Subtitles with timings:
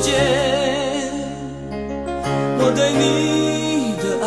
[0.00, 0.14] 间
[2.58, 4.26] 我对你的爱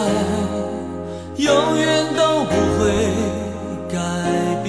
[1.37, 2.81] 永远都不会
[3.89, 3.97] 改
[4.63, 4.67] 变。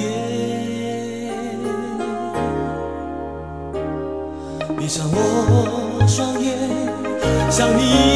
[4.79, 6.57] 闭上我双眼
[7.51, 8.14] 想你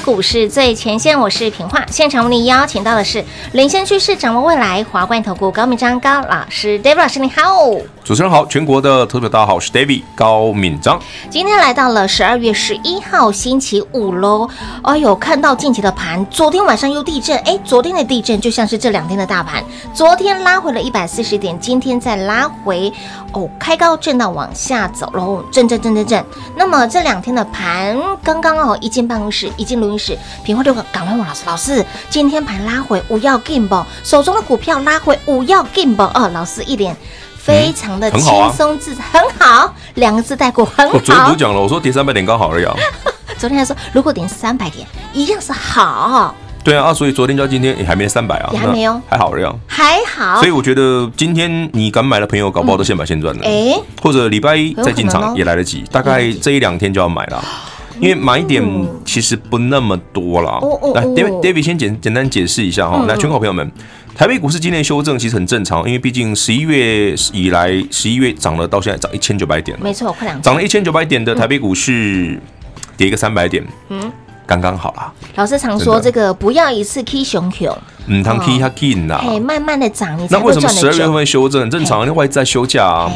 [0.00, 1.86] 股市最前线，我是平化。
[1.88, 7.40] 现场为您邀请到的是领先趋势、掌握未来华冠投顾高明章高老师，David 老师，你好。
[8.04, 11.00] 主持人好，全国的特别大家好，我是 David 高敏章。
[11.30, 14.48] 今天来到了十二月十一号星期五喽。
[14.82, 19.62] 哎呦，看到近期的盘，昨天晚上又地震，哎，昨天的地震就像是这两天的大盘，
[19.94, 22.92] 昨天拉回了一百四十点，今天再拉回，
[23.34, 26.24] 哦，开高震荡往下走喽，震震震震震。
[26.56, 36.96] 那么这两天的盘，刚刚哦一进办公室，一进录音室，平花就赶快问老师，老师，今天盘拉回五要 game 手中的股票拉回五要 game 哦，老师一脸。
[37.42, 40.94] 非常的轻松自在，很好，两个字带过，很好。
[40.94, 42.66] 我昨天不是讲了，我说跌三百点刚好而已。
[43.36, 46.32] 昨天还说，如果跌三百点，一样是好。
[46.62, 49.46] 对啊，所以昨天到今天也还没三百啊，也还没有，还好而已。
[49.66, 50.38] 还好。
[50.38, 53.42] 所以我觉得今天你敢买的朋友，搞不好都现买现赚了。
[53.44, 57.44] 哎，或者礼拜一再进场也来得及，大概这一两天就要买了，
[57.98, 58.62] 因为买点
[59.04, 60.60] 其实不那么多了。
[60.94, 63.68] 来，David，David 先简简单解释一下哈，来，全国朋友们。
[64.14, 72.38] 台北股市今年修正其实很正常，因为毕竟十一月以来，十一月涨了，到现在涨一千九百点，没错，快两涨了一千九百点的台北股市
[72.96, 74.12] 跌一个三百点，嗯，
[74.46, 75.12] 刚刚好啦。
[75.34, 77.76] 老师常说这个不要一次 K 熊熊，
[78.06, 82.02] 嗯，它 K 它 K 呐，哎，慢慢的涨，你那为什么十二月份修正很正常？
[82.02, 83.10] 因为外资在休假啊，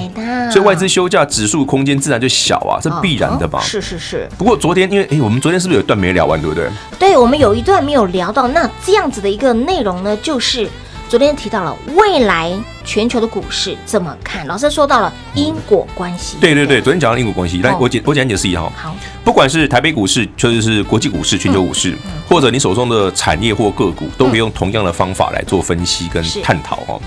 [0.50, 3.60] 所以外资休假，指数空间自然就小啊，这必然的吧？
[3.60, 4.26] 是是是。
[4.38, 6.69] 不过昨天因为哎，我们昨天是不是有一段没聊完，对不对？
[6.99, 10.69] 对，我们有一段没有聊到，那这样子的一个内容呢，就是。
[11.08, 12.53] 昨天提到了未来
[12.85, 14.44] 全球的股市怎么看？
[14.49, 16.37] 老师说到了因果关系。
[16.41, 18.73] 对对对，昨天讲到因果关系，来我简我简单解释一下哈。
[18.75, 21.97] 好，不管是台北股市，就是国际股市、全球股市，
[22.29, 27.00] 或者你手中的产业或个股，都可以用同样的方法来做分析跟探讨哦。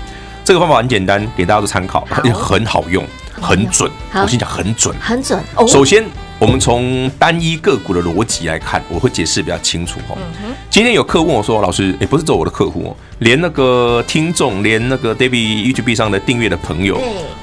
[0.44, 3.04] 这个方法很简单，给大家做参考，也很好用，
[3.38, 3.90] 很准。
[4.14, 5.38] 我先讲很准，很准。
[5.68, 6.04] 首先。
[6.40, 10.16] 我们从单一个股的逻辑来看，我会解释比较清楚哦。
[10.70, 15.34] 今天有客问我说：“老师，也不是做我的客户哦，连那个听众，连那个 David
[15.70, 16.98] YouTube 上的订阅的朋友，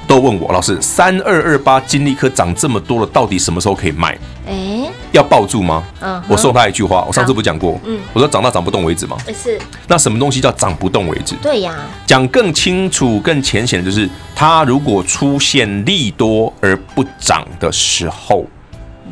[0.08, 4.18] 都问我，老师，三二二八金利科涨这么多了，到底什么时候可以卖？
[4.48, 5.84] 哎，要抱住吗？
[6.00, 9.16] 嗯，我送他一句话，我上次不讲过，嗯，我说涨到涨不动为止吗？
[9.32, 9.60] 是。
[9.86, 11.36] 那什么东西叫涨不动为止？
[11.40, 11.76] 对呀。
[12.04, 18.44] 讲更清楚、更浅显的就是，它如果出现利多而不涨的时候。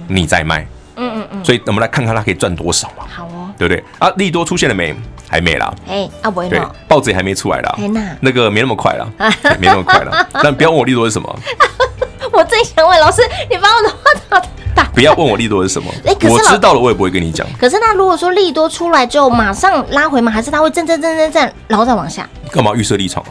[0.08, 0.66] 你在卖，
[0.96, 3.04] 嗯嗯嗯，所以我们来看看它可以赚多少嘛？
[3.08, 3.82] 好哦，对不对？
[3.98, 4.94] 啊，利多出现了没？
[5.28, 5.74] 还没啦。
[5.88, 7.76] 哎，啊不会对，报纸也还没出来啦。
[8.20, 9.08] 那个没那么快了，
[9.58, 10.28] 没那么快了。
[10.42, 11.38] 但不要问我利多是什么。
[12.32, 13.96] 我最想问老师，你把我的话
[14.28, 14.42] 打
[14.74, 14.84] 打。
[14.94, 15.90] 不要问我利多是什么。
[16.04, 17.46] 哎，我知道了，我也不会跟你讲。
[17.58, 20.30] 可是那如果说利多出来之后马上拉回吗？
[20.30, 22.28] 还是它会震震震震震，然后再往下？
[22.52, 23.24] 干嘛预设立场？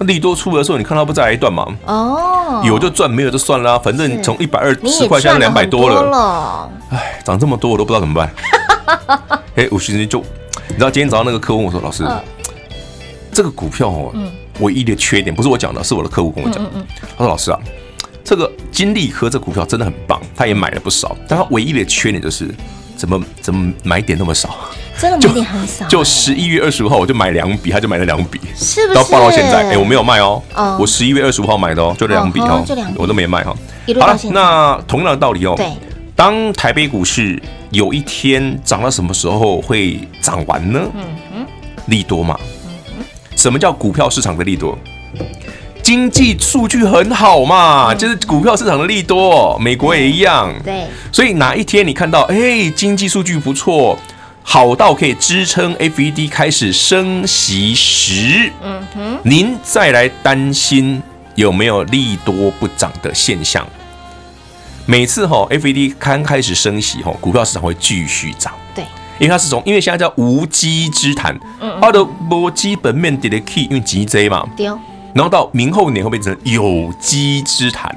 [0.00, 1.66] 利多出的时候，你看它不再来一段吗？
[1.86, 3.78] 哦，有就赚，没有就算了。
[3.78, 6.70] 反正从一百二十块，现在两百多了。
[6.90, 8.30] 哎，涨这么多，我都不知道怎么办。
[9.56, 10.18] 哎，我其实就
[10.68, 12.04] 你知道，今天早上那个客户我说：“老师，
[13.32, 14.12] 这个股票哦，
[14.60, 16.64] 唯一的缺点不是我讲的，是我的客户跟我讲。
[17.16, 17.58] 他说：老师啊，
[18.24, 22.48] 这个金利科这股票真的很棒，他也买了不少，但他唯一的缺点就是
[22.96, 24.56] 怎么怎么买点那么少。”
[24.96, 28.94] 真的买点很少，就十一月二十五号我就买两笔，他就买了两笔，是不是？
[28.94, 30.40] 到报到现在，哎，我没有卖哦，
[30.78, 32.64] 我十一月二十五号买的哦，就两笔哦，
[32.94, 33.52] 我都没卖哈。
[33.98, 35.66] 好了，那同样的道理哦，对，
[36.14, 40.80] 当台北股市有一天涨到什么时候会涨完呢？
[40.94, 41.04] 嗯
[41.34, 41.46] 嗯，
[41.86, 42.38] 利多嘛。
[43.34, 44.78] 什么叫股票市场的利多？
[45.84, 50.50] 经济数据很好嘛，就是股票市场的利多，美国也一样。
[50.64, 53.98] 对，所以哪一天你看到，哎，经济数据不错。
[54.46, 61.02] 好到可以支撑 FED 开始升息时，嗯哼，您再来担心
[61.34, 63.66] 有没有利多不涨的现象。
[64.84, 68.84] 每次哈 FED 刚开始升息哈，股票市场会继续涨，对，
[69.18, 74.68] 因为它是从因为现在叫无稽之谈，嗯，它的无基本面跌的 key，因为 GJ 嘛，对，
[75.14, 77.96] 然后到明后年会变成有机之谈，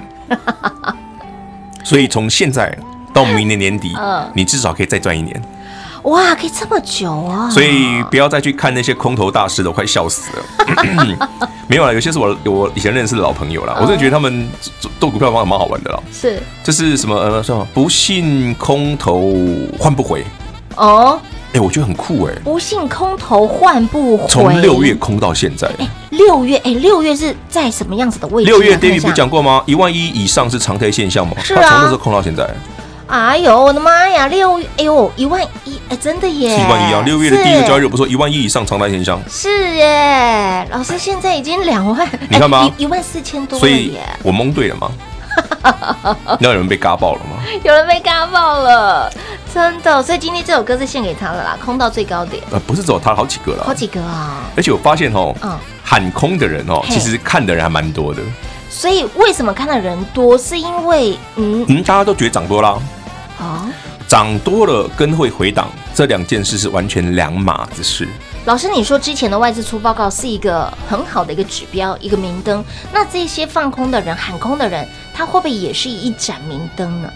[1.83, 2.77] 所以从现在
[3.11, 3.93] 到明年年底，
[4.35, 5.41] 你至少可以再赚一年。
[6.03, 7.49] 哇，可以这么久啊！
[7.49, 11.27] 所以不要再去看那些空头大师了，我快笑死了。
[11.67, 14.47] 没有了，有些是我我以前认识的老朋友了，我真的觉得他们
[14.79, 16.01] 做做股票方法蛮好玩的了。
[16.13, 19.33] 是，就是什么呃什么不信空头
[19.77, 20.23] 换不回
[20.75, 21.19] 哦。
[21.53, 22.33] 哎，我觉得很酷哎。
[22.43, 25.67] 不信空头换不回，从六月空到现在。
[25.79, 28.49] 哎，六月哎，六月是在什么样子的位置？
[28.49, 29.63] 六月 David 不讲过吗？
[29.65, 31.33] 一万一以上是常态现象吗？
[31.43, 31.61] 是啊。
[31.61, 32.49] 他从那时候空到现在。
[33.07, 34.27] 哎呦，我的妈呀！
[34.27, 36.49] 六月，哎呦，一万一，哎，真的耶！
[36.59, 37.01] 一万一啊！
[37.05, 39.17] 六月的第一个交易日不说一万一以上常态现象？
[39.29, 43.93] 是耶，老师现在已经两万，你看吧，一万四千多，所以
[44.23, 44.75] 我蒙对了
[45.71, 46.17] 吗？
[46.39, 47.41] 那有人被嘎爆了吗？
[47.63, 49.11] 有人被嘎爆了，
[49.53, 50.01] 真的。
[50.03, 52.43] 所以今天这首歌是献给他的啦，空到最高点。
[52.51, 54.43] 呃，不是只有他，好几个了，好几个啊！
[54.55, 58.21] 而且我发现哦，嗯，喊空的人哦，其实看的人还蛮多的。
[58.69, 60.37] 所以为什么看的人多？
[60.37, 62.81] 是因为嗯嗯，大家都觉得涨多了。
[63.39, 63.67] 啊，
[64.07, 68.07] 涨多了跟会回档这两件事是完全两码子事。
[68.47, 72.63] 老师，你说之前的外资出报告是一个很好的一个指标，一个明灯。
[72.93, 77.11] 那这些放空的人、喊空的人，他会不会也是一盏明灯呢？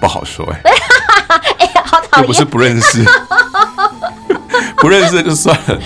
[0.00, 1.42] 不好说 哎、欸。
[1.58, 3.04] 哎呀，好讨厌，又不是不认识，
[4.80, 5.78] 不认识就算了。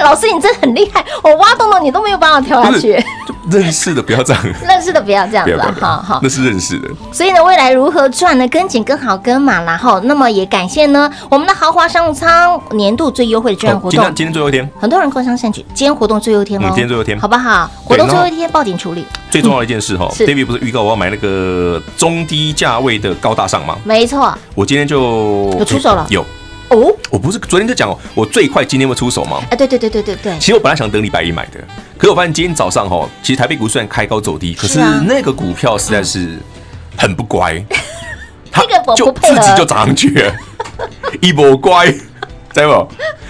[0.00, 3.00] 老师，你真的很厉害，我挖洞洞你都没有办法跳下去。
[3.50, 6.88] 认识的不要这样，认识的不要这样子，好好，那是认识的。
[7.12, 8.46] 所以呢，未来如何赚呢？
[8.48, 13.90] 跟紧、跟好、跟满，然后那么也感谢呢，我们的豪华商务舱年度最优惠的专案活动。
[13.90, 16.64] 今天今天最后一天，很多人共商善举，今天活动最后一天哦。
[16.68, 17.70] 今天最后一天，好不好？
[17.84, 19.06] 活动最后一天报警处理。
[19.30, 23.76] 最重要的一件事哈，David 不是预告我要买那个中低价位的高大上吗？
[23.84, 26.24] 没错，我今天就有出手了，有。
[26.68, 29.40] 哦，我不是昨天就讲我最快今天会出手吗？
[29.50, 30.38] 哎，对对对对对对。
[30.38, 31.60] 其实我本来想等礼拜一买的，
[31.96, 36.38] 可是我发现今天早上哈，其实台北股虽然开高走低，可是那个股票实在是
[36.96, 37.62] 很不乖，
[38.50, 38.62] 它
[38.96, 40.34] 就自己就涨上去了。
[41.20, 41.86] 一波乖，
[42.52, 42.88] 知不？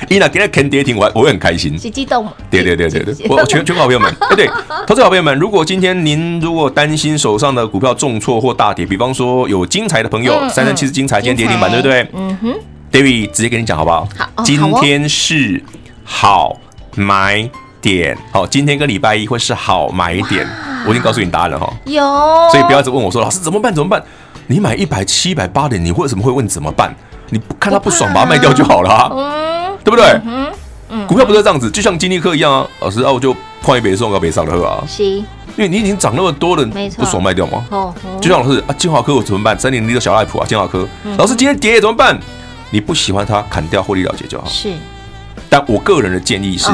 [0.09, 2.29] 伊那给他肯跌停，我我会很开心，是激动。
[2.51, 4.51] 对对对对对，我全全国好朋友们，对 对，
[4.87, 12.09] 投资好朋友们，如果今天您如果担心手上的股票重挫或大跌，比方说有精彩的朋友，三三七是精彩，今天跌停板，对不对？
[12.15, 12.55] 嗯哼
[12.93, 14.09] ，David 直接跟你讲好不好？
[14.17, 15.63] 好，今天是
[16.05, 16.57] 好
[16.95, 17.49] 买
[17.81, 20.47] 点，好，今天跟礼拜一会是好买点，
[20.87, 21.73] 我已经告诉你答案了哈。
[21.85, 22.03] 有，
[22.51, 23.75] 所以不要一直问我说，老师怎么办？
[23.75, 24.03] 怎么办？
[24.49, 26.95] 你买一百七、一百八点，你为什么会问怎么办？
[27.31, 30.07] 你不看他不爽，把它卖掉就好了啊，嗯，对不对？
[30.25, 30.53] 嗯
[30.89, 35.25] 嗯，股票不是这样子，就像金立科一样啊，老师啊，我就换一杯送到北上的喝啊，行，因
[35.59, 37.65] 为你已经涨那么多了，没错，不爽卖掉吗？
[37.71, 39.59] 哦，就像老师啊，金华科我怎么办？
[39.59, 40.87] 三零零的小爱普啊，金华科，
[41.19, 42.17] 老师今天跌怎么办？
[42.71, 44.47] 你不喜欢它，砍掉获利了结就好。
[44.49, 44.73] 是，
[45.49, 46.71] 但我个人的建议是，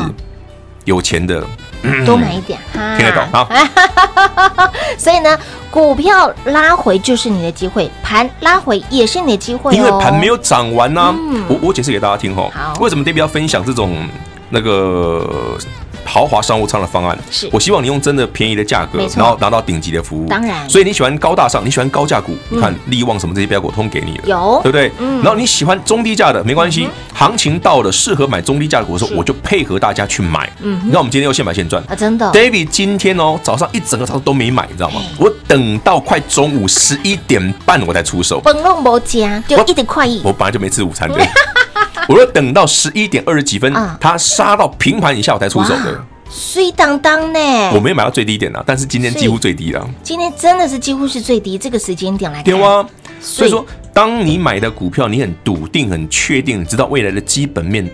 [0.84, 1.44] 有钱的。
[2.06, 2.60] 多买一点，
[2.96, 3.44] 听得懂啊？
[4.96, 5.36] 所以呢，
[5.68, 11.12] 股票拉回就是你的机会，盘拉回也是你的机会，因为盘没有涨完呢。
[11.48, 14.08] 我我解释给大家听哈，为什么 David 要分享这种
[14.50, 15.58] 那个？
[16.04, 20.26] 豪华商务舱的方案，是我希望你用真的便宜的价格，然后拿到顶级的服务。
[20.28, 24.90] 当然，所以你喜欢高大上，你喜欢高价股，你看利旺什么这些标股通给你了，有对不对？
[25.22, 30.50] 然后你喜欢中低价的，没关系，行情到了适合买中低价的股的时候，我就配合大家去买。
[30.60, 32.30] 嗯，你看我们今天又现买现赚啊，真的。
[32.32, 35.00] David 今天哦，早上一整个早上都没买，你知道吗？
[35.18, 38.40] 我等到快中午十一点半我才出手。
[38.40, 40.20] 本龙没加，就一点快意。
[40.24, 41.18] 我本来就没吃午餐的。
[42.08, 47.38] 我要等到十一点二十几分，它杀到平盘以下我才出手的，水当当呢。
[47.74, 49.88] 我没有买到最低点啊，但是今天几乎最低了。
[50.02, 52.44] 今天真的是几乎是最低，这个时间点来看。
[52.44, 52.84] 对啊，
[53.20, 57.88] 所以说，当你买的股票，你很笃定、很确定，知道未来的基本面，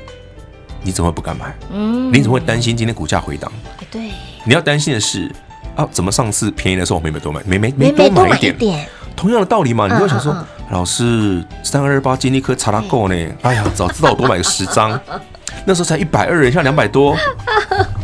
[0.83, 1.55] 你怎么会不敢买？
[1.73, 3.53] 嗯，你怎么会担心今天股价回档？
[3.91, 4.11] 对，
[4.45, 5.31] 你要担心的是
[5.75, 8.87] 啊，怎么上次便宜的时候我没没多买，没没没多买一点。
[9.17, 10.33] 同样的道理嘛，你会想说，
[10.71, 13.15] 老师三二二八金立科查拉够呢？
[13.43, 14.99] 哎呀，早知道我多买个十张，
[15.65, 17.17] 那时候才一百二，现在两百多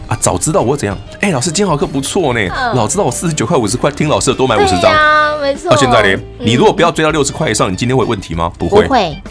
[0.09, 0.16] 啊！
[0.21, 0.97] 早知道我会怎样？
[1.21, 2.40] 哎，老师金豪克不错呢，
[2.75, 4.92] 老知道我四十九块五十块，听老师的多买五十张。
[5.40, 5.71] 没错。
[5.71, 8.50] 到现在呢，你如果不要追到六十块以上，你今天会有问题吗？
[8.59, 9.23] 不会，不会，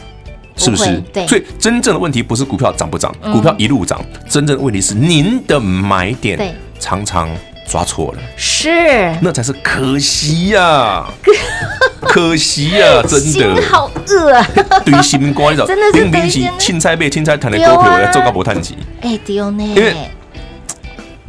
[0.56, 1.02] 是不是？
[1.12, 1.26] 对。
[1.28, 4.00] 所以真正的问题不是股票涨不涨，股票一路涨，
[4.30, 7.30] 真正的问题是您的买点常常。
[7.66, 11.06] 抓错了，是，那才是可惜呀，
[12.08, 14.48] 可惜呀， 真的，好饿啊，
[14.86, 19.94] 对心肝的，真的是冰淇青菜被青菜谈的股票要做高博探级，哎，丢呢，因为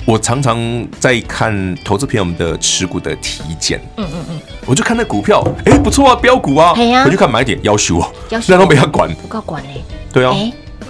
[0.07, 0.59] 我常常
[1.00, 8.09] 在看投资朋友们的持股的体检，嗯嗯嗯，我就看那股票，哎，不错啊，标股啊，我就看买点要求啊，
[8.47, 10.35] 那都没他管，不够管嘞，对啊，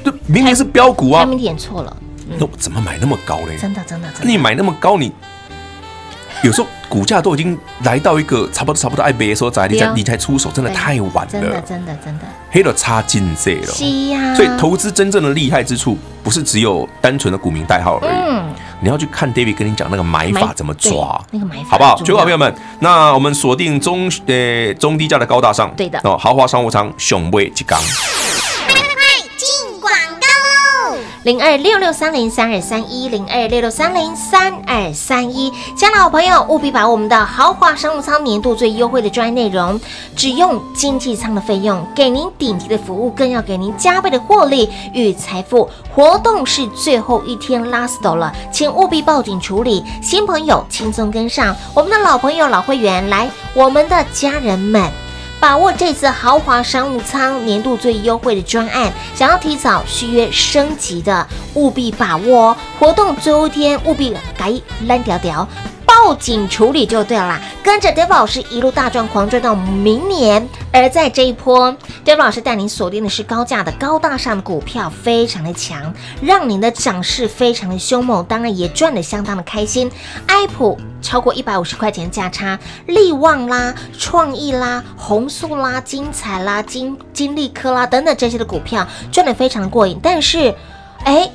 [0.05, 1.97] 这明明是标股啊，他明点错了，
[2.39, 3.57] 那我怎么买那么高嘞？
[3.61, 5.13] 真的真的真的，你买那么高你。
[6.45, 11.33] 有时候股价都已经来到一个差不多差不多爱买的时候，在你才你才出手，真的太晚了。
[11.33, 13.67] 真的真的真的，黑了差劲这了。
[13.67, 14.35] 是呀。
[14.35, 18.15] 所以投资真正的厉害之处，不是只有单纯的股民代号而已。
[18.15, 18.45] 嗯。
[18.81, 21.97] 你要去看 David 跟你讲那个买法怎么抓，那个买法好不好？
[21.97, 27.81] 全国好朋友们，那我们锁定中呃中低价的高大上，对的哦，豪华商务舱雄威吉刚。
[31.25, 39.81] 零二六六三零三二三一零二六六三零三二三一，亲爱的好朋友，务必把我们的豪华商务舱年度最优惠的专业内容，
[40.15, 45.67] 只用经济舱的费用，给您顶级的服务，更要给您加倍的获利与财富。
[45.95, 49.83] 活动是最后一天 last 了，请务必报警处理。
[50.03, 55.04] 新朋友轻松跟上，我们的老朋友老会员来，我们的家人们。
[55.45, 64.51] 把握这次豪华商务舱年度最优惠的专案，想要提早续约升级的，务必把握哦活动最后一天，务必改
[64.87, 65.47] 烂条条。
[65.95, 70.47] 报警处理就对了啦，跟着 David 老师一路大赚狂赚到明年。
[70.73, 71.75] 而在这一波
[72.05, 79.89] ，David 老师带您锁定的是高价的高大上的股票，非常的强，让您的涨势非常的凶猛，当然也赚得相当的开心。
[80.27, 89.99] 爱普超过一百五十块钱价差，力旺啦、创意啦、弘塑啦、精彩啦、金金利科啦等等这些的股票赚得非常的过瘾。
[90.03, 90.53] 但是，
[91.05, 91.31] 哎，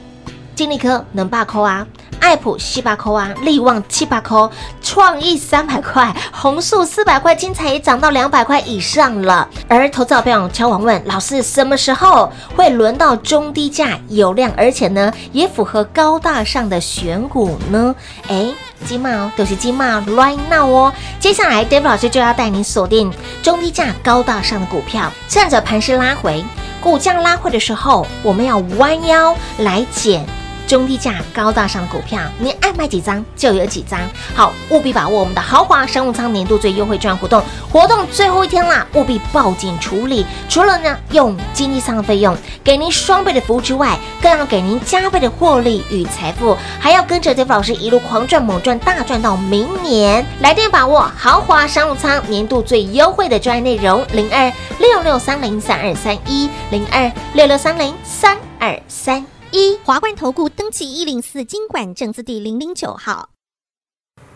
[0.54, 1.88] 金利科能罢扣啊？
[2.20, 4.38] 爱普七百块啊，力旺七百块，
[4.82, 9.48] 创意三百块，红素四百块，精彩也涨到两百块以上了。
[9.68, 17.96] 而投资者朋友敲碗问老师，什么时候会轮到中低价有量，而且呢也符合高大上的选股呢？
[18.28, 18.48] 哎，
[18.86, 20.94] 金茂，都是金茂 right now 哦。
[21.20, 23.12] 接下来 David 老师就要带你锁定
[23.42, 26.44] 中低价高大上的股票，趁着盘势拉回，
[26.82, 30.26] 股价拉回的时候，我们要弯腰来捡。
[30.70, 34.00] 中低价高大上的股票，您爱买几张就有几张。
[34.36, 40.24] 好，务必把握我们的豪华商务舱年度最优惠券活动，活动最后一天啦，务必报警处理。
[40.48, 50.24] 除了呢用经济舱的费用给您双倍的服务之外，更要给您加倍的获利与财富，还要跟着 David 老师一路狂赚猛赚大赚到明年。
[50.42, 59.77] 来电把握豪华商务舱年度最优惠的专业内容，零二六六三零三二三一零二六六三零三二三一。
[59.84, 63.29] 华冠投顾登记一零四经管证字第零零九号。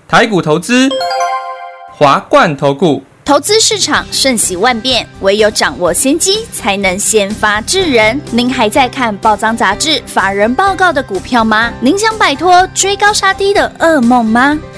[0.07, 0.89] 台股投资，
[1.91, 3.01] 华冠投顾。
[3.25, 8.19] 投资市场瞬息万变，唯有掌握先机，才能先发制人。
[8.31, 11.71] 您还在看报章杂志、法人报告的股票吗？
[11.79, 14.59] 您想摆脱追高杀低的噩梦吗？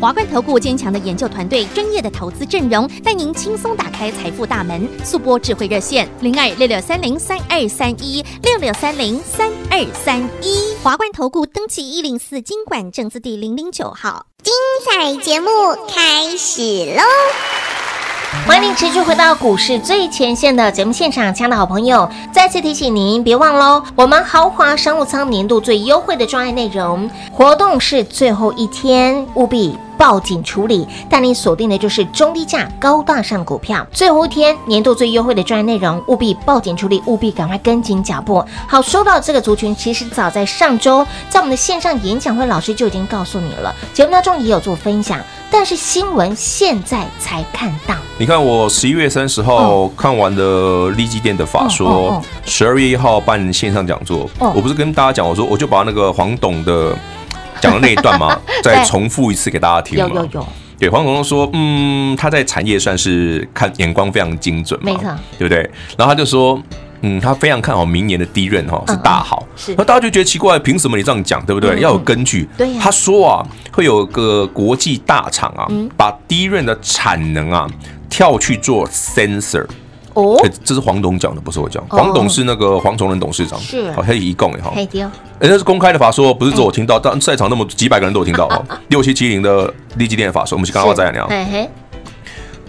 [0.00, 4.88] 华冠投顾坚强的研究团队，专业的投资阵容，带您轻松打开财富大门。
[5.04, 10.74] 速播智慧热线零二六六三零三二三一六六三零三二三一。
[10.82, 14.24] 华冠投顾登记一零四经管证字第零零九号。
[14.42, 14.54] 精
[14.88, 15.50] 彩节目
[15.86, 16.62] 开始
[16.96, 17.02] 喽！
[18.46, 29.76] 欢迎您持续回到股市最前线的节目现场，亲爱的好朋友，再次提醒您，别忘喽，我们豪华商务舱年度最优惠的专案内容活动是最后一天，务必。
[30.00, 33.86] 报警处理，但你锁定的就是中低价高大上股票。
[33.92, 38.42] 最后一天年度最优惠的专业内容，务必报警处理，务必赶快跟紧脚步。
[38.66, 45.20] 好，说到这个族群，其实早在上周，在我们的线上演讲会，老师就已经告诉你了，节目当中也有做分享。
[45.50, 47.94] 但是新闻现在才看到。
[48.16, 56.96] 你看，我十一月三十号看完的利基店的法说，十二月一号办线上讲座，我不是跟大家讲，我说我就把那个黄董的。
[57.60, 59.98] 讲的那一段嘛， 再重复一次给大家听。
[59.98, 60.46] 有有有。
[60.78, 65.58] 对，黄总说，嗯，他在产业算是看眼光非常精准嘛，没错，对不对？
[65.98, 66.58] 然后他就说，
[67.02, 69.46] 嗯，他非常看好明年的 DRAM 哈是大好。
[69.54, 69.74] 是。
[69.76, 71.80] 那大家就觉得奇怪，凭什么你这样讲，对不对？
[71.80, 72.48] 要有根据。
[72.56, 72.72] 对。
[72.78, 75.68] 他说啊，会有个国际大厂啊，
[75.98, 77.68] 把 DRAM 的产能啊
[78.08, 79.66] 跳去做 sensor。
[80.14, 81.84] 哦，这是黄董讲的，不是我讲。
[81.88, 84.88] 黄董是那个黄崇仁董事长，是，好，他一共也好，哎，
[85.40, 88.64] 那是公开的法说，不是只有我听到，但在场那么几百个人都有听到哦。
[88.88, 91.28] 六七七零的立基电的法说，我们去刚刚再聊。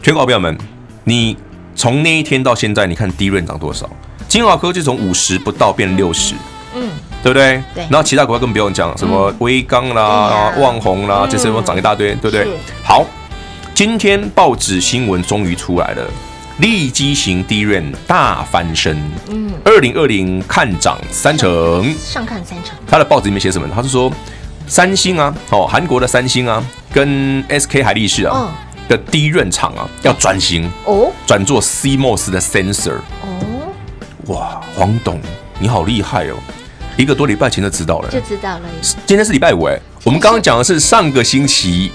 [0.01, 0.57] 全国好朋友们，
[1.03, 1.35] 你
[1.75, 3.89] 从那一天到现在，你看 DRAM 涨多少？
[4.27, 6.35] 金华科技从五十不到变六十，
[6.75, 6.89] 嗯，
[7.21, 7.61] 对不对？
[7.75, 7.83] 对。
[7.89, 12.47] 然后其他股票更不用讲，什么威刚啦、旺宏啦，这些都涨一大堆，对不对？
[12.83, 13.05] 好，
[13.73, 16.07] 今天报纸新闻终于出来了。
[16.61, 18.95] 利基型 DRAM 大翻身，
[19.29, 22.77] 嗯，二零二零看涨三成，上看三成。
[22.87, 23.67] 他的报纸里面写什么？
[23.73, 24.13] 他是说，
[24.67, 28.49] 三星啊，哦，韩国的三星啊，跟 SK 海力士啊、哦、
[28.87, 33.73] 的 DRAM 厂啊要转型哦，转做 CMOS 的 sensor 哦。
[34.27, 35.19] 哇，黄董
[35.57, 36.35] 你好厉害哦，
[36.95, 38.61] 一个多礼拜前就知道了，就知道了。
[39.07, 41.91] 今天是礼拜五哎，我们刚刚讲的是上个星期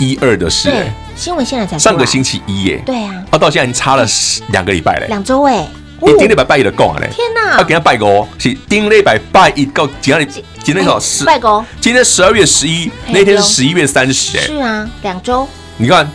[0.00, 0.92] 一二的事哎。
[1.14, 4.06] 新闻现在才上个星期一耶，对啊，他到现在已经差了
[4.48, 5.68] 两个礼拜嘞，两周哎，
[6.00, 10.26] 你顶礼拜拜一的够啊嘞，天哪，要给他拜个哦，是顶礼拜拜一够，今天
[10.62, 16.10] 今天多少十拜个，今天十二月十一，那天是十一月三十哎，是啊，两周，你看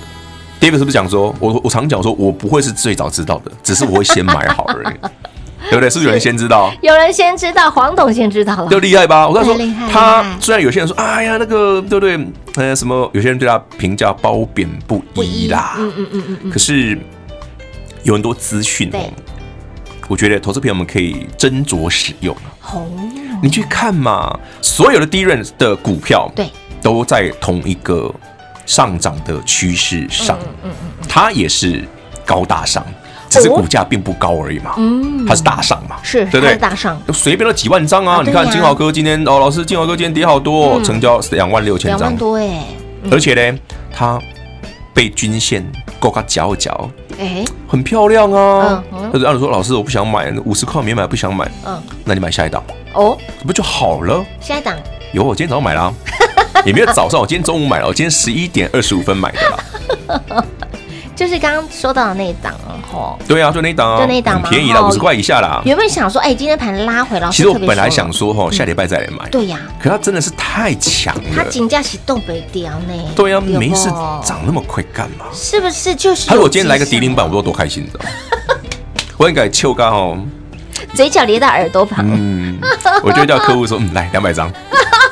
[0.59, 4.95] ，David 是不是讲说，我我常讲说，我不会是最早知道的，只是我会先买好而已。
[5.69, 5.89] 对不对？
[5.89, 6.73] 是不是有人先知道？
[6.81, 9.27] 有人先知道，黄董先知道了，就厉害吧？
[9.27, 12.19] 我跟他说，他虽然有些人说，哎呀，那个对不对？
[12.55, 13.09] 呃，什么？
[13.13, 15.75] 有些人对他评价褒贬不一啦。
[15.77, 16.49] 嗯嗯嗯嗯。
[16.51, 16.97] 可是
[18.03, 18.99] 有很多资讯哦，
[20.07, 22.35] 我觉得投资朋友们可以斟酌使用。
[22.71, 22.85] 哦。
[23.43, 26.49] 你去看嘛，所有的 DRAM 的股票，对，
[26.81, 28.13] 都在同一个
[28.65, 30.37] 上涨的趋势上。
[30.63, 31.05] 嗯嗯嗯。
[31.09, 31.83] 它也是
[32.25, 32.85] 高大上。
[33.35, 36.55] 只是股价并不高而已嘛，嗯，它是大上嘛，是，对不对？
[36.55, 38.21] 大上，随便都几万张啊！
[38.25, 42.63] 你看金豪哥今天哦，老师，金豪哥今天跌好多，成交两万六千张，两万多哎！
[43.11, 43.59] 而且呢，
[43.93, 44.19] 它
[44.93, 45.63] 被均线
[45.99, 48.83] 勾个角角，哎，很漂亮啊！
[49.11, 52.63] 或者按理说，老师我不想买，五十块没买，不想买，嗯，那你买下一档。
[52.93, 54.25] 哦，不就好了？
[54.39, 54.73] 下一档。
[55.13, 55.93] 有，我今天早上买了，
[56.65, 60.45] 也没有早上，我今天中午买了，我今天十一点二十五分买的啦。
[61.15, 62.53] 就是刚刚说到的那一档
[62.93, 65.61] 哦，对啊，就那一档啊，就那一档很，便宜了五十块以下啦。
[65.65, 69.29] 原本想说，哎，今天盘拉回来，其实我本来想说，哈，下礼拜再来买。
[69.29, 72.93] 对呀，可它真的是太强了，它金价是动北调呢。
[73.15, 73.89] 对呀，没事
[74.23, 75.25] 涨那么快干嘛？
[75.33, 76.29] 是不是就是？
[76.29, 77.99] 还有我今天来个迪林板，我都多开心的。
[79.17, 80.17] 我应该秋刚哦，
[80.95, 82.05] 嘴角咧到耳朵旁。
[82.09, 82.57] 嗯，
[83.03, 84.51] 我就叫客户说， 嗯，来两百张，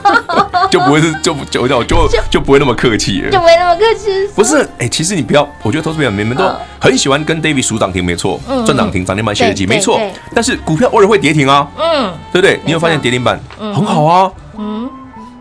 [0.71, 4.27] 就不会是就就就就就不会那么客气了，就不会那么客气。
[4.35, 6.43] 不是，哎，其实你不要，我觉得投资朋友们你们都
[6.79, 9.99] 很喜欢跟 David 数涨停，没错，赚涨停，涨停板写日记，没错。
[10.33, 12.59] 但是股票偶尔会跌停啊，嗯，对不对？
[12.65, 14.89] 你有发现跌停板很好啊，嗯，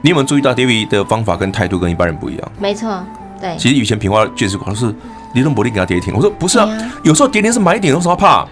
[0.02, 2.52] 你有没有注意到 David 的方法跟态度跟一般人不一样？
[2.58, 3.02] 没错，
[3.40, 3.56] 对。
[3.56, 4.92] 其实以前平花确实广告是。
[5.34, 6.68] 李顿伯利给他跌停，我说不是啊，
[7.02, 8.46] 有时候跌停是买点，有什么怕？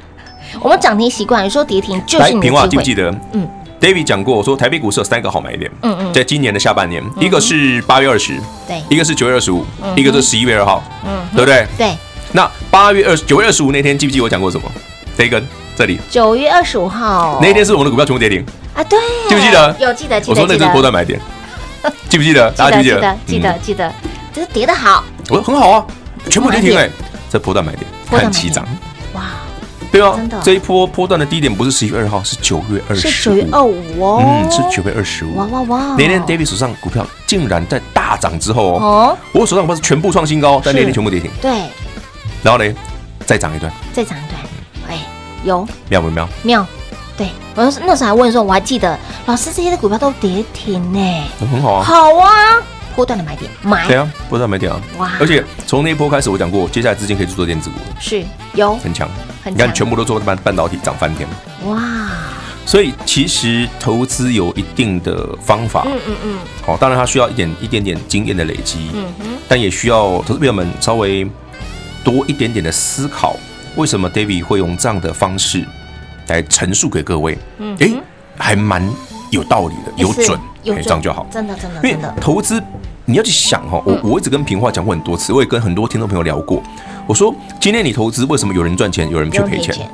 [0.60, 2.40] 我们涨停习惯，有时候跌停就是你的机会。
[2.42, 3.14] 平话记不记得？
[3.32, 3.48] 嗯
[3.80, 5.70] ，David 讲过，我说台北股市有三个好买点。
[5.82, 11.66] 嗯嗯，在今年的下半年，一个是八月二十，对，一个是九月二十五，一个是十一月二号，嗯，对不对？
[11.78, 11.96] 对。
[12.32, 14.70] 那八月二十九月二十五那天，记不记得我讲过什么？
[15.16, 15.44] 这一根
[15.76, 15.98] 这里。
[16.10, 18.82] 九月二十五号那天是我们的股票全部跌停啊？
[18.84, 19.76] 对，记不记得？
[19.80, 20.30] 有记得，记得。
[20.30, 21.20] 我说那个是波段买点，
[22.08, 22.50] 记不记得？
[22.52, 23.16] 大家记得？
[23.26, 23.92] 记得，记得。
[24.32, 25.04] 这是跌得好。
[25.28, 25.86] 我说很好啊，
[26.28, 26.88] 全部跌停哎。
[27.28, 28.70] 这波段买点，看起涨，哇，
[29.92, 35.96] 对啊，这一波波段的低点不是十一月二号，是九月二十，是九月二五哦，嗯，是九月二十五，哇哇哇！
[35.98, 41.50] 那天 David 手上股票竟然在大涨之后哦，我手上股票是全部创新高，但那天全部跌停，对，
[42.42, 42.72] 然后呢，
[43.26, 44.40] 再涨一段，再涨一段，
[44.88, 45.04] 哎，
[45.44, 45.66] 有。
[45.88, 46.28] 妙不妙？
[46.44, 46.64] 妙，
[47.16, 52.30] 对，我那时候还问说，我还记得老师这些的股票都跌停呢，很好啊，好啊。
[53.00, 53.86] 波段的买点，买。
[53.88, 55.12] 对啊，波段买点啊，哇！
[55.18, 58.76] 而且从那一波开始，我讲过，接下来资金可以去做电子股了，是有。
[58.76, 59.08] 很强，
[59.46, 61.26] 你看全部都做半半导体涨翻天，
[61.64, 62.10] 哇！
[62.66, 71.26] 所以其实投资有一定的方法，嗯嗯嗯，好，当然它需要一点一点点经验的累积，嗯哼，但也需要投资朋友们稍微
[72.04, 73.34] 多一点点的思考，
[73.76, 75.64] 为什么 David 会用这样的方式
[76.26, 77.38] 来陈述给各位？
[77.56, 77.90] 嗯，哎，
[78.36, 78.86] 还蛮
[79.30, 80.38] 有道理的，有准。
[80.62, 82.62] 有这样就好，真的真的，因为投资
[83.10, 86.62] 你要去想哈，我我一直跟平话讲过很多次，我也跟很多听众朋友聊过。
[87.08, 89.90] 我说今天你投资为什么有人赚钱，有人却赔钱？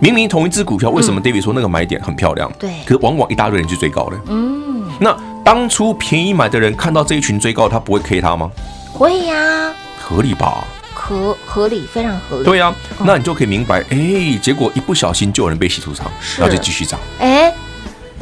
[0.00, 2.50] 明明同一只股票，为什么 David 说那个买点很漂亮？
[2.58, 4.16] 对，可是往往一大堆人去追高的。
[4.28, 8.50] 嗯，那当初便宜买的人看到这一群追高，他不会 K 他吗？
[8.94, 10.64] 会呀，合理吧？
[10.94, 12.44] 合合理，非常合理。
[12.44, 12.74] 对呀，
[13.04, 16.98] 那你就可以明白，哎，结果一不小心就有人被洗出场，然后就继续涨。
[17.18, 17.52] 哎。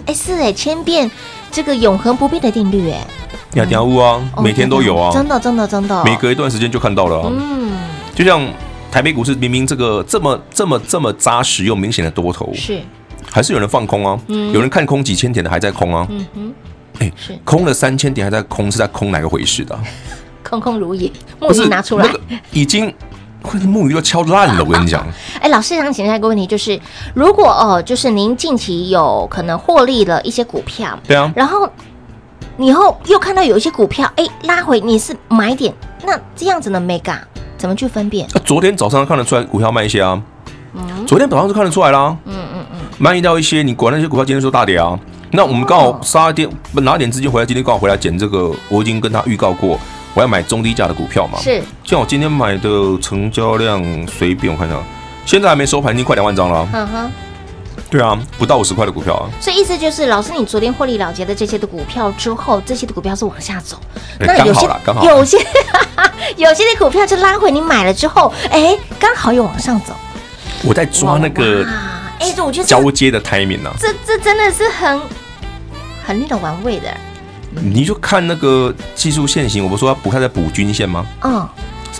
[0.06, 1.10] 哎，是哎，千变
[1.50, 2.98] 这个永恒不变的定律，哎，
[3.54, 7.72] 亚调物啊，每天都有啊，真的，真的，真的，每隔一段时间就看到了，嗯，
[8.14, 8.40] 就像
[8.90, 12.80] 台北股市明明这个这么这么这么扎实又明显的多头，是，
[13.30, 16.54] 还是有人放空啊，有人看空几千点的还在空啊，嗯哼，
[16.98, 17.38] 哎，是。
[17.44, 19.78] 空了三千点还在空，是在空哪个回事的？
[20.42, 22.08] 空空如也，木鱼拿出来，
[22.52, 22.92] 已经。
[23.64, 25.06] 木鱼都敲烂了，我跟你讲。
[25.38, 26.80] 哎，老师想请教一个问题，就是
[27.12, 31.68] 如果哦，就是您近期有可能获利了一些股票，对啊，然后
[32.56, 37.16] 你以后又看到有一些股票，哎，拉回你是买点，那这样子的 mega
[37.56, 38.28] 怎么去分辨？
[38.44, 40.22] 昨天早上看得出来股票卖一些啊，
[40.74, 44.96] 嗯，昨天早上就看得出来啦，嗯嗯嗯，卖掉一些，你管那些股票今天说大跌啊，
[45.32, 49.78] 那我们刚好杀一点，拿点资金回来，今天刚好回来捡这个，我已经跟他预告过。
[50.14, 51.40] 我要买中低价的股票嘛？
[51.40, 52.70] 是，像我今天买的
[53.02, 54.78] 成交量随便我看一下，
[55.26, 56.68] 现在还没收盘，已经快两万张了。
[56.72, 57.10] 嗯哼，
[57.90, 59.30] 对啊，不到五十块的股票啊。
[59.40, 63.78] 所以意思就是，老师，你昨天获利了结的这些的股票之后，这些的股票是往下走。
[64.18, 65.38] 那有些刚好有些
[66.36, 69.94] 有些的股票就拉回，你买了之后，哎，刚好又往上走。
[70.64, 71.66] 我在抓那个，
[72.18, 75.00] 哎，这我觉得交接的 timing 呢，这这真的是很
[76.04, 76.88] 很令人玩味的。
[77.50, 81.06] 你就看那个技术线型，我不是说要补看在补均线吗？
[81.22, 81.48] 嗯，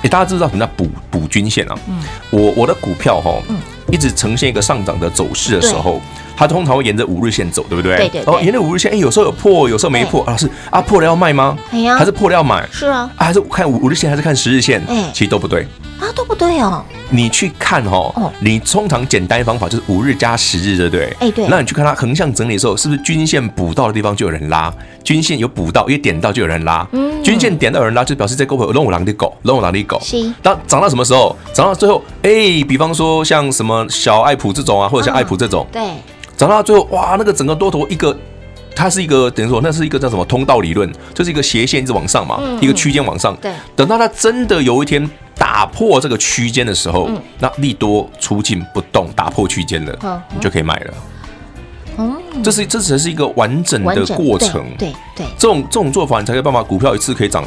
[0.03, 1.79] 哎，大家知道什么叫补补均线啊？
[1.87, 3.59] 嗯，我我的股票哈，嗯，
[3.91, 6.01] 一直呈现一个上涨的走势的时候，
[6.37, 7.97] 它通常会沿着五日线走，对不对？
[7.97, 8.23] 对对。
[8.27, 10.25] 哦，沿着五日线，哎，有时候有破，有时候没破。
[10.27, 11.57] 老师啊，破了要卖吗？
[11.71, 12.67] 哎呀，还是破了要买？
[12.73, 14.83] 是啊，还是看五五日线，还是看十日线？
[14.89, 15.67] 哎，其实都不对。
[16.05, 16.85] 啊，都不对哦。
[17.09, 21.17] 你去看哦，你通常简单方法就是五日加十日，对不对？
[21.21, 21.47] 哎，对。
[21.49, 24.73] 那你去看它横向整理的时候，是不是均线补到的地方就有人拉？
[25.03, 26.87] 均线有补到，一点到就有人拉。
[26.93, 27.23] 嗯。
[27.23, 29.99] 均线点到有人拉，就表示这股票龙五狼的狗，龙五狼的狗。
[30.03, 30.31] 是。
[30.43, 31.35] 当涨到什么时候？
[31.55, 32.31] 涨到最后，哎，
[32.69, 35.67] 比方说像什么小爱普这种啊，或者像爱普这种。
[35.73, 35.83] 对。
[36.37, 38.15] 涨到最后，哇，那个整个多头一个。
[38.77, 43.37] 它是一个等于说，那是一个叫什么通道理论，就是一个斜线一直往上嘛，嗯、一个区间往上。
[43.37, 50.95] 对，等到它真的有一天打破这个区间的时候，嗯、那利多出尽不动，打破区间了，嗯、你就可以买了。
[51.97, 54.65] 嗯，这是这才是一个完整的过程。
[54.79, 57.45] 对对，对这种这种做法，你才可以办法股票一次可以涨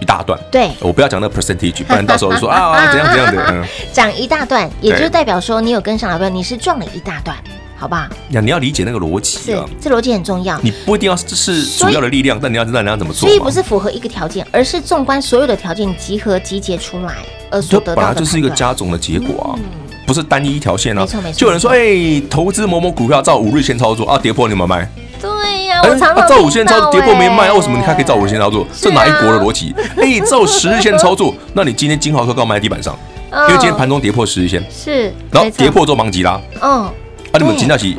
[0.00, 0.38] 一大段。
[0.52, 3.42] 对，我不要讲那个 percentage，不然到时候就说 啊怎样怎样的。
[3.52, 7.36] 嗯，涨一大段，也就是代表说你有跟上来，不你是赚了一大段。
[7.78, 10.58] 好吧，呀，你要理解那个逻辑啊，这逻辑很重要。
[10.62, 13.28] 你不一定要是主要的力量，但你要知道你要怎么做。
[13.28, 17.16] 所以不是符合一个条件，而是纵观所有的条件集合集结出来
[17.50, 18.08] 而所得到的。
[18.08, 19.60] 本来就是一个加总的结果啊。
[20.06, 21.00] 不是单一一条线啊。
[21.02, 21.38] 没错没错。
[21.38, 24.88] 就有人说，哎、欸，投资某某股票照五日线操作啊，跌破你们卖。
[25.20, 28.66] 对呀、啊，我常常、欸、照五日线操作跌破没卖，为什么你还可以照五日线操作？
[28.80, 29.74] 这哪一国的逻辑？
[29.96, 32.96] 哎、欸，照十日线操作，那你今天金豪科刚卖在地板上，
[33.32, 36.40] 因为今天盘中跌破十日线，是，然后跌破之后忙急拉。
[36.62, 36.88] 嗯，
[37.36, 37.94] 啊，你们今天是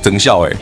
[0.00, 0.52] 增效哎，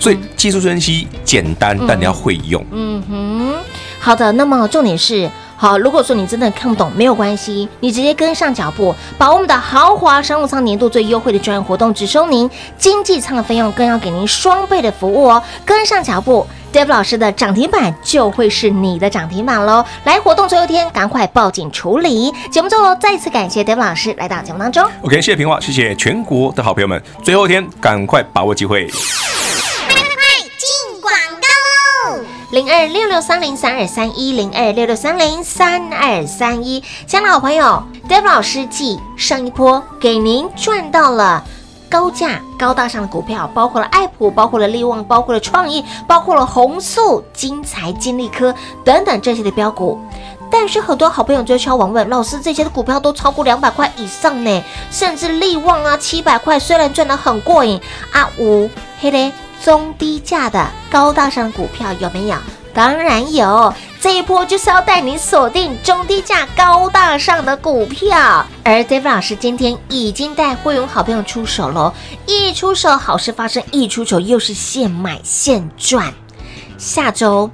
[0.00, 2.64] 所以技术分析简单，但你要会用。
[2.72, 3.54] 嗯哼，
[4.00, 5.30] 好的，那么重点是。
[5.62, 15.40] 好，如果说你真的看不懂，没有关系，你直接跟上脚步，把我们的豪华商务舱年度最优惠的专案活动，只收您经济舱的费用，更要给您双倍的服务哦。
[15.64, 19.84] 跟上脚步，Dave 老师的涨停板就会是你的涨停板喽。
[20.02, 22.32] 来，活动最后一天，赶快报警处理。
[22.50, 24.84] 节目最后再次感谢 Dave 老师来到节目当中。
[25.02, 27.00] OK，谢谢平话，谢谢全国的好朋友们。
[27.22, 28.90] 最后一天，赶快把握机会。
[32.52, 41.42] 零二六六三零三二三一零二六六三零三二三一，亲爱的好朋友，Dave 老师继上一波给您赚到了
[41.88, 49.98] 高价高大上的股票，包括了爱普，包括了利旺，包括了创意，包括了弘塑、精材、金利科等等这些的标股。
[50.50, 57.80] 但是很多好朋友就敲网问老师，这些的股票都超过两百块以上呢，甚至利旺啊七百块，虽然赚得很过瘾
[58.12, 58.68] 啊，五
[59.00, 59.32] 嘿嘞。
[59.64, 62.36] 中低价的高大上股票有没有？
[62.74, 68.46] 当然有，这一波就是要带你锁定中低价高大上的股票。
[68.64, 71.92] 而 David 老师今天已经带会员好朋友出手了，
[72.26, 76.12] 一出手好事发生，一出手又是现买现赚。
[76.78, 77.50] 下周。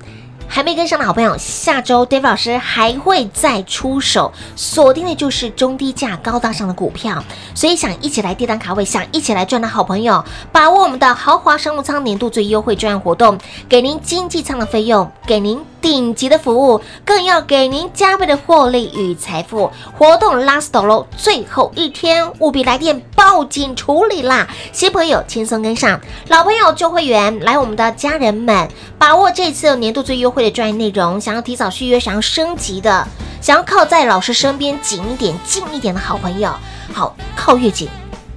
[0.49, 7.23] 还没跟上的好朋友，下周 Dave 老师还会再出手，锁定的就是中低价高大上的股票。
[7.55, 19.71] 所以想一起来跌单卡位，想一起来赚的好朋友，把握我们的豪华商务舱年度最优惠专案活动，给您经济舱的费用，给您顶级的服务，更要给您加倍的获利与财富。
[19.99, 24.49] 活动 last 喽，最后一天务必来电报警处理啦！
[24.73, 30.39] 新朋友轻松跟上，老朋友旧会员来我们的家人们，把握这次年度最优惠。
[30.39, 33.07] 的专业内容，想要提早续约，想要升级的，
[33.41, 36.51] 想要靠在老师身边紧一点、近一点的好朋友，
[36.95, 37.89] 好，靠越紧，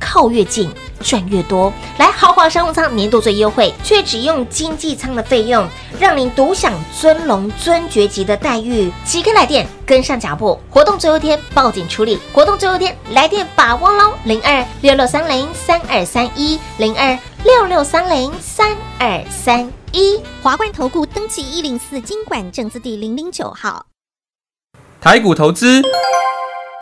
[0.02, 1.72] 靠越近，赚越多。
[2.00, 5.66] 来，豪华商务舱年度最优惠，却只用经济舱的费用，
[6.00, 8.92] 让您独享尊龙尊爵级的待遇。
[9.06, 19.72] 即刻来电跟上脚步，活动最后一天报警处理，活动最后一天来电把握喽，零二六六三零三二三一零二六六三零三二三。
[19.94, 23.86] 一华冠投顾登记一零四经管证字第零零九号，
[25.02, 25.82] 台股投资，